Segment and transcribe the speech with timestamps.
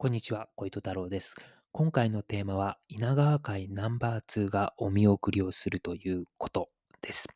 [0.00, 1.34] こんにちは、小糸太郎です。
[1.72, 6.68] 今回のテーマは、稲川会ナンバー2がお見送りをするということ
[7.02, 7.28] です。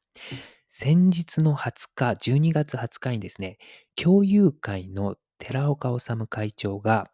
[0.70, 3.58] 先日の20日、12月20日にですね、
[4.00, 7.10] 共有会の寺岡治会長が、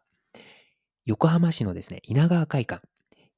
[1.07, 2.87] 横浜市のですね、稲川会館、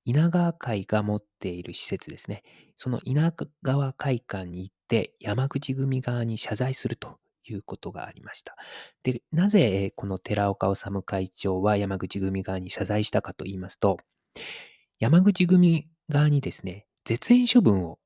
[0.03, 2.43] 稲川会が持っている施設ですね、
[2.75, 3.33] その稲
[3.63, 8.55] 川会館に行って山口組側に謝罪するということがありました。
[9.03, 13.97] で、なぜこの寺岡治会長は山口組側に謝罪したかと言いますと、
[14.99, 17.99] 山口組側にですね、絶縁処分を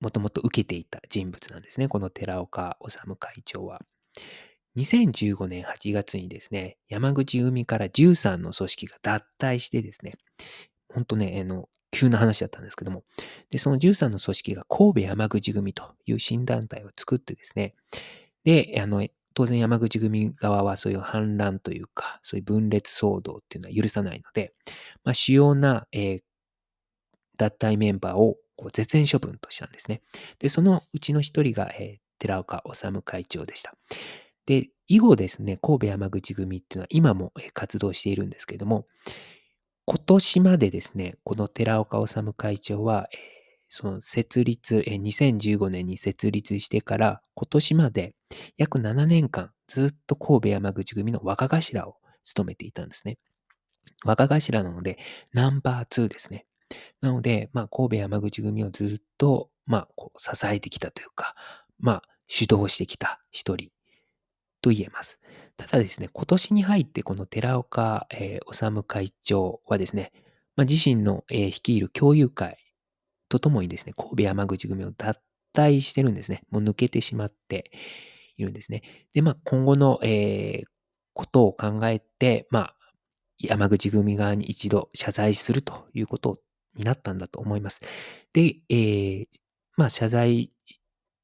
[0.00, 3.80] もともと受けていた人物なんですね、この寺岡治会長は。
[4.76, 10.12] 2015年8月にですね、山口組から13の組織が脱退してですね、
[10.92, 13.04] 本当ね、あの、急な話だったんですけども、
[13.50, 17.74] で、その13の組織が神戸山口組という新団体を作ってですね、
[18.46, 24.54] で、あの、当然山口組側はそういう反乱というか、そういう分裂騒動っていうのは許さないので、
[25.04, 26.20] まあ、主要な、えー
[27.38, 30.00] 脱退メンバーをこう絶縁処分としたんですね。
[30.38, 33.74] で、そのうちの一人が、えー寺岡治会長でした。
[34.46, 38.86] で、以後ですね、神戸山口組っていうのは今も活動しているんですけれども、
[39.84, 43.35] 今年までですね、この寺岡治会長は、えー
[43.68, 48.14] その設立、え2015年に設立してから今年まで
[48.56, 53.18] 約7年間ずっと神戸山口組の若頭を務めていたんですね。
[54.04, 54.98] 若頭なので
[55.32, 56.46] ナンバー2ですね。
[57.00, 61.34] なので、まあ、神戸山口組をずっと、まあ、こう支えてきたというか、
[61.78, 63.70] まあ、主導してきた一人
[64.60, 65.20] と言えます。
[65.56, 70.12] ただですね、今年に入ってこの寺岡、えー治会長はですね、
[70.56, 72.58] まあ、自身の、えー率いる共有会
[73.28, 75.20] とともにですね、神戸山口組を脱
[75.54, 76.42] 退してるんですね。
[76.50, 77.70] もう抜けてしまって
[78.36, 78.82] いるんですね。
[79.12, 80.76] で、まあ、今後の、えー
[81.16, 82.76] ことを考えて、まあ、
[83.38, 86.38] 山口組側に一度謝罪するということ
[86.74, 87.80] になったんだと思います。
[88.34, 89.26] で、えー
[89.76, 90.52] まあ、謝罪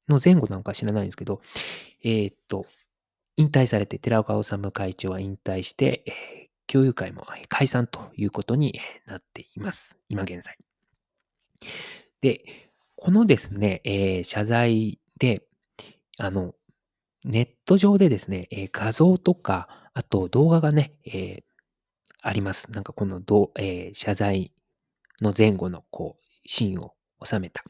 [0.09, 1.41] の前後なんか知らないんですけど、
[2.03, 2.65] えーっと、
[3.37, 9.99] 引退されて、寺岡治会長は引退して、えー共有会も解散ということになっています。
[10.09, 10.57] 今現在。
[12.23, 12.45] で、
[12.95, 15.43] このですね、えー謝罪で、
[16.19, 16.55] あの、
[17.25, 21.43] ネット上でですね、えー画像とか、あと動画がね、えー
[22.21, 22.71] あります。
[22.71, 24.53] なんかこのど、えー謝罪
[25.21, 27.61] の前後のこう、シーンを収めた。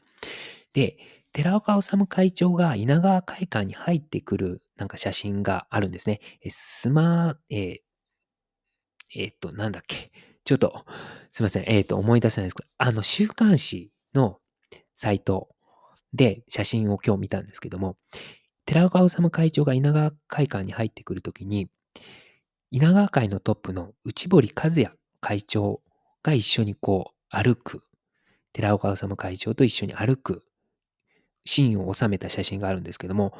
[0.72, 0.98] で、
[1.32, 6.20] 寺岡治会長が稲川会館に入ってくるなんか写真があるんですね。
[6.42, 7.78] えスマえー
[9.16, 10.12] えーっと、なんだっけ。
[10.44, 10.84] ちょっと、
[11.32, 11.64] すいません。
[11.66, 14.38] えーっと、思い出せないですけど、あの、週刊誌の
[14.94, 15.48] サイト
[16.12, 17.96] で写真を今日見たんですけども、
[18.66, 21.68] 寺岡治会長が稲川会館に入ってくるときに、
[22.70, 24.90] 稲川会のトップの内堀和也
[25.20, 25.82] 会長
[26.22, 27.82] が一緒にこう歩く、
[28.52, 30.44] 寺岡治会長と一緒に歩く
[31.44, 33.36] シーンを収めた写真があるんですけども、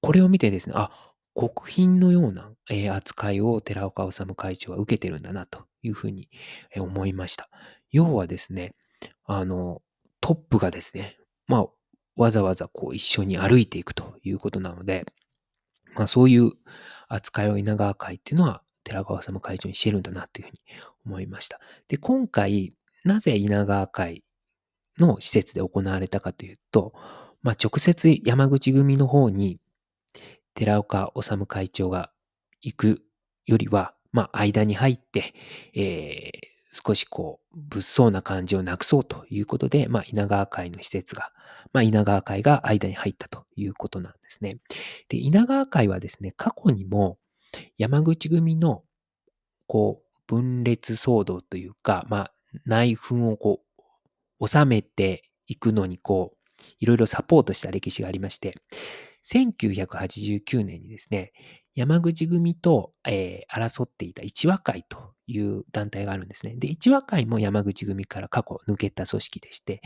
[0.00, 0.90] これを見てですね、あ、
[1.34, 6.28] 国賓のようなえー扱いを寺岡治会長は受けてるんだなというふうに
[6.74, 7.50] え思いました。
[7.90, 8.74] 要はですね、
[9.24, 9.82] あの、
[10.24, 11.18] トップがですね、
[11.48, 11.66] まあ、
[12.16, 15.04] わざわざこう一緒に歩いていくということなので、
[15.96, 16.52] まあそういう
[17.08, 20.58] 扱いを稲川会っていうのは寺川治会長にしてるんだなというふうに
[21.04, 21.60] 思いました。
[21.88, 22.72] で、今回、
[23.04, 24.24] なぜ稲川会
[24.98, 26.94] の施設で行われたかというと、
[27.42, 29.60] まあ直接山口組の方に
[30.54, 32.10] 寺岡治会長が
[32.62, 33.02] 行く
[33.44, 35.34] よりは、まあ間に入って、
[35.74, 41.30] えー少しこう、物騒な感じをなくそうということで、まあ稲川会の施設が、
[41.72, 44.58] まあ稲川会が間に入ったということなんですね。
[45.08, 47.18] で、稲川会はですね、過去にも
[47.78, 48.82] 山口組の
[49.68, 52.34] こう分裂騒動というか、まあ
[52.66, 53.60] 内紛をこ
[54.40, 58.54] う収めていくのにこういろいろサポートした歴史がありまして、
[59.24, 61.32] 1989年にですね、
[61.74, 66.54] 山口組と、えー争っていた一和会という団体があるんですね。
[66.56, 69.80] で、一和会も山口組から過去抜けた組織でして、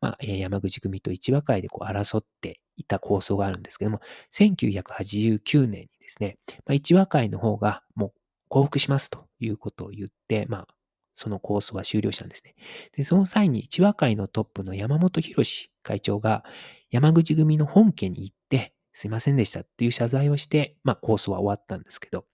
[0.00, 4.00] まあ、山口組と一和会でこう争っていた構想があるんですけども、
[4.32, 8.12] 1989年にですね、まあ、一和会の方がもう
[8.48, 10.66] 降伏しますということを言って、まあ、
[11.14, 12.54] その構想は終了したんですね。
[12.96, 15.42] で、その際に一和会のトップの山本博
[15.82, 16.44] 会長が
[16.90, 22.26] 山口組の本家に行って、すいませんでしたっていう謝罪をして、まあ構想は終わったんですけど、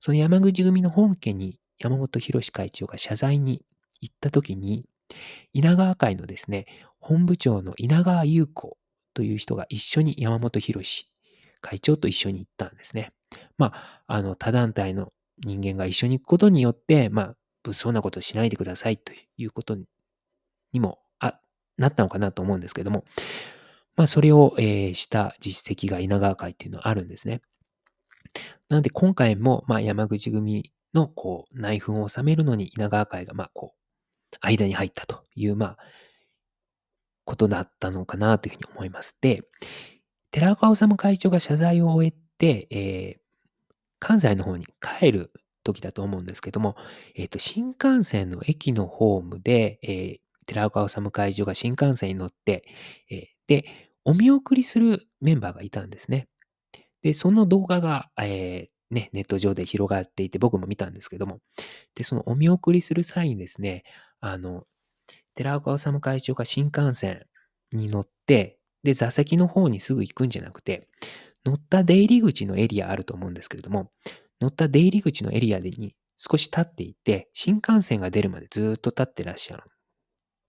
[0.00, 3.62] その山口組の本家に山本博会長が謝罪に
[4.00, 4.84] 行った時に、
[5.52, 6.66] 稲川会のですね、
[6.98, 8.76] 本部長の稲川優子
[9.14, 10.82] という人が一緒に山本博
[11.60, 13.12] 会長と一緒に行ったんですね。
[13.58, 15.12] まあ、あの、他団体の
[15.44, 19.76] 人間が一緒に行くことによって、まあ、物騒なことをしないでくださいということ
[20.72, 21.40] にもあ
[21.76, 23.04] なったのかなと思うんですけども、
[23.96, 27.42] まあ、それを、えー、した実績が稲川会っていうのはあるんですね。
[28.68, 35.78] なので、今回も、まあ、山口組の、こう、内紛を収めるのに稲川会が、まあ、こう、間に入ったという、まあ、
[37.24, 39.16] ことだったのかなというふうに思います。
[39.20, 39.42] で、
[40.30, 43.20] 寺岡治会長が謝罪を終えて、えー、
[43.98, 45.32] 関西の方に帰る
[45.64, 46.76] 時だと思うんですけども、
[47.14, 52.64] えっ、ー、と、新幹線の駅のホームで、えー、寺岡治会長が新幹線に乗って、
[53.10, 53.64] え、で、
[54.04, 56.28] お見送りするメンバーがいたんですね。
[57.02, 61.40] で、その動画が、えー、ね、ネット上で広がっていて、僕も見たんですけども、
[61.94, 63.84] で、そのお見送りする際にですね、
[64.20, 64.64] あの、
[65.34, 67.26] 寺岡治会長が新幹線
[67.72, 70.88] に乗って、で、座席の方にすぐ行くんじゃなくて、
[71.44, 73.90] 乗った出入り口のエリアあると思うんですけれども、
[74.40, 79.60] 乗った出入り口のエリアに少し立っていて、新幹線が出るまでずっと立ってらっしゃっ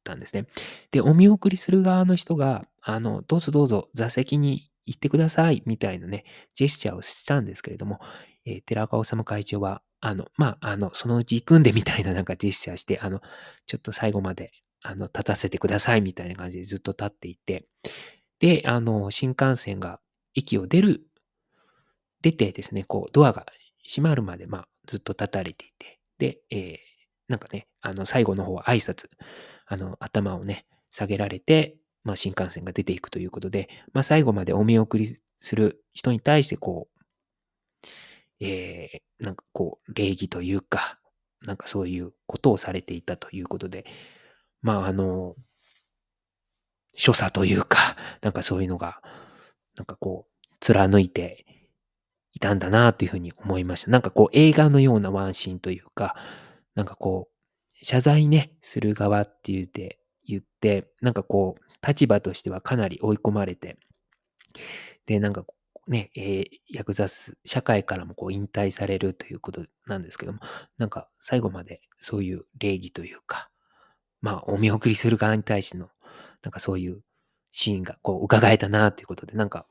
[0.03, 0.47] たんですね。
[0.91, 6.23] で、お見送りする側の人が、あの、どうぞどうぞ座席に行ってください、みたいなね、
[6.55, 7.99] ジェスチャーをしたんですけれども、
[8.45, 13.21] えー、寺岡治会長は、あの、まあ、あの、そのうち行くんでみたいななんかジェスチャーして、あの、
[13.65, 14.51] ちょっと最後まで、
[14.81, 17.67] あの、立たせてください、みたいな感じでずっと立っていて、
[18.39, 19.99] で、あの、新幹線が
[20.33, 21.01] 駅を出る、
[22.21, 23.45] 出てですね、こう、ドアが
[23.85, 26.77] 閉まるまで、まあ、ずっと立たれていて、で、えー、
[27.27, 29.09] なんかね、あの、最後の方は挨拶、
[29.65, 35.07] あの、頭をね、下げられて、まあ、新幹線が出ていくということで、まあ、最後までお見送り
[35.37, 36.97] する人に対して、こう、
[38.39, 40.99] えー、なんかこう、礼儀というか、
[41.45, 43.85] なんかそういうことをされていたということで、
[44.61, 45.35] まあ、あの、
[46.95, 47.77] 所作というか、
[48.21, 49.01] なんかそういうのが、
[49.75, 51.45] なんかこう、貫いて
[52.33, 53.91] いたんだなというふうに思いました。
[53.91, 56.15] なんかこう、映画のようなワンシーンというか、
[56.75, 59.96] なんかこう、謝罪ね、する側って言って、
[60.27, 63.77] 言って、なんかこう、立場としてはかなり追い込まれて、
[65.05, 65.45] で、なんか
[65.87, 70.39] ね、えー、ヤクザ、社会からもこう引退されるということなんですけども、
[70.77, 73.49] なんか最後までそういう礼儀というか、
[74.21, 75.89] まあ、お見送りする側に対しての、
[76.43, 77.01] なんかそういう
[77.51, 79.65] シーンがこう伺えたなということで、なんか、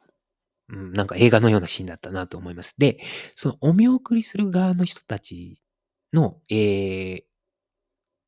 [0.68, 2.74] うん、なんか映画のようなシーンだったなと思います。
[2.78, 2.98] で、
[3.34, 5.60] そのお見送りする側の人たち
[6.12, 7.22] の、えー、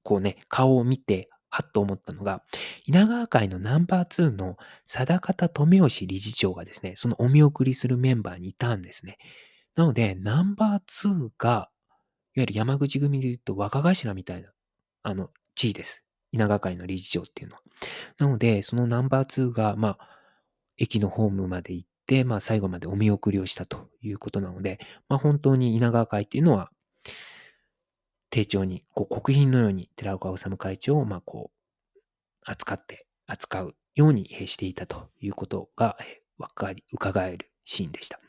[0.03, 2.43] こうね、顔を見て、はっと思ったのが、
[2.87, 9.19] 稲川会のナンバー2の貞方富吉理事長がですね、そのお見送りするメンバーにいたんですね。
[9.75, 11.71] なので、ナンバー2が、
[12.35, 14.53] いわゆる山口組で言うと若頭みたいな、
[15.03, 16.05] あの、地位です。
[16.33, 17.63] 稲川会の理事長っていうのは。
[18.19, 19.99] なので、そのナンバー2が、まあ、
[20.77, 24.79] 駅のホームまで行って、まあ、最後までお見送りをしたということなので、
[25.09, 26.71] まあ、本当に稲川会っていうのは、
[28.31, 31.99] 丁重に、こう、国賓のように寺岡治会長を、まあ、こう、
[32.45, 35.97] 扱って、扱うようにしていたということが、
[36.39, 38.21] わかり、伺えるシーンでした。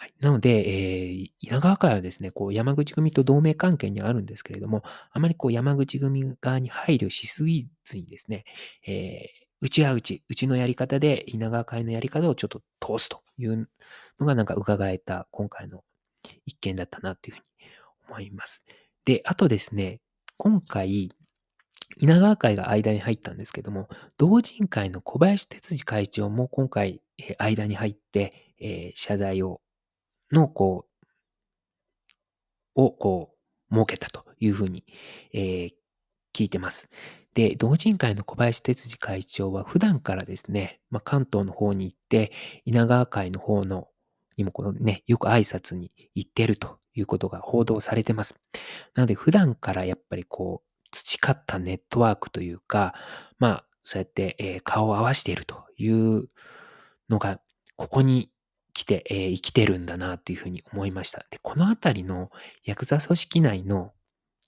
[0.00, 4.82] はい、なので、えー、稲川会はですね、こう山口組と同盟関係にあるんですけれども、
[5.12, 8.44] あまりこう山口組側に配慮しすぎずにですね、
[8.86, 13.68] えー、うちはうち、うちのやり方で稲川会のやり方をちょっと通すという
[14.18, 15.84] のがなんか伺えた今回の
[16.46, 17.44] 一件だったなというふうに
[18.10, 18.64] 思います。
[19.04, 20.00] で、あとですね、
[20.36, 21.10] 今回、
[21.98, 23.88] 稲川会が間に入ったんですけども、
[24.18, 29.60] 同人会の小林哲司会長も今回、え間に入って、えー、謝罪を
[30.32, 30.86] の、こ
[32.76, 33.34] う、を、こ
[33.70, 34.84] う、設けたというふうに、
[35.32, 35.70] えー、
[36.34, 36.88] 聞いてます。
[37.34, 42.32] で、同人会の小林哲司会長は普段からですね、まあ、関東の方に行って、
[42.64, 43.88] 稲川会の方の
[44.36, 48.40] にもこのね、よく挨拶に行ってるということが報道されてます。
[48.94, 52.94] なので普段からやっぱりこう、培ったネットワークというか、
[53.38, 56.28] まあ、そうやって、え、顔を合わせているという
[57.08, 57.40] のが、
[57.76, 58.30] ここに
[58.74, 61.24] 来て、え、生きてるんだなというふうに思いました。
[61.30, 62.30] で、このあたりの
[62.64, 63.92] ヤクザ組織内の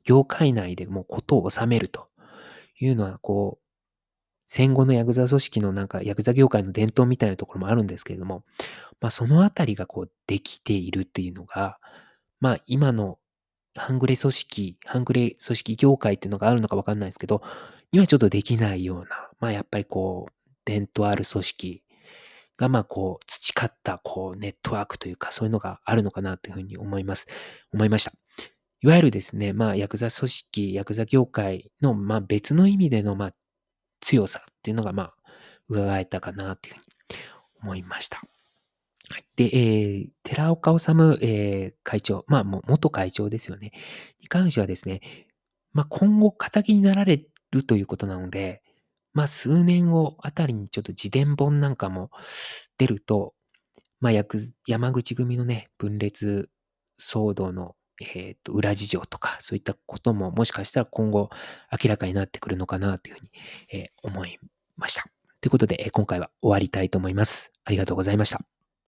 [0.04, 2.08] 業界内でもことを収めると
[2.78, 3.62] いうのは、こう、
[4.46, 8.44] 戦後のヤクザ組織のなんかヤクザ業界の伝統みたいなところもあるんですけれども、
[9.00, 11.78] まあそのあたりがこうできているっていうのが、
[12.42, 13.18] まあ今の
[13.74, 17.40] 半グレ組織、半グレ組織業界っていうのがあるのかわかんないですけど、
[17.92, 20.32] にはちょっとできないような、まあやっぱりこう、
[20.64, 21.82] 伝統ある組織
[22.56, 27.26] が、まあ、こう、培った、こう、ネットワークというか、そういうのがあるのかなというふうに思います。
[27.72, 28.12] 思いました。
[28.82, 33.34] いわゆるですね、まあ、ヤクザ組織、ヤクザ業界の、まあ、別の意味での、まあ、
[34.00, 35.14] 強さっていうのが、まあ、
[35.68, 36.84] 伺えたかなというふうに
[37.62, 38.22] 思いました。
[39.36, 40.90] で、えー、寺岡治、
[41.20, 43.72] えー、会長、まあ、もう元会長ですよね。
[44.20, 45.00] に関してはですね、
[45.72, 48.62] まあ、今後、仇になられるということなので、
[49.14, 52.10] まあ、数年後あたりにちょっと自伝本なんかも
[52.78, 53.34] 出ると、
[54.00, 54.12] まあ、
[54.66, 56.50] 山口組のね、分裂
[57.00, 61.30] 騒動の、えー、と裏事情とか、そういったことももしかしたら今後
[61.70, 63.30] 明らかになってくるのかなというふうに、
[63.72, 64.38] えー、思い
[64.76, 65.04] ました。
[65.40, 67.52] ということで、今回は終わりたいと思います。
[67.64, 68.61] ありがとうございました。